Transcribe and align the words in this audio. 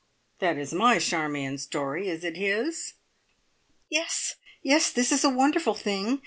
That 0.39 0.57
is 0.57 0.73
my 0.73 0.97
Charmion's 0.97 1.61
story. 1.61 2.09
Is 2.09 2.23
it 2.23 2.35
his?" 2.35 2.95
"Yes! 3.87 4.37
yes! 4.63 4.89
this 4.89 5.11
is 5.11 5.23
a 5.23 5.29
wonderful 5.29 5.75
thing! 5.75 6.19